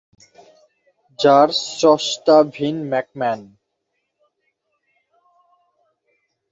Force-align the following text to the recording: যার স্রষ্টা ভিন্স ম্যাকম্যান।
যার 1.19 1.49
স্রষ্টা 1.67 2.37
ভিন্স 2.55 2.81
ম্যাকম্যান। 2.91 3.39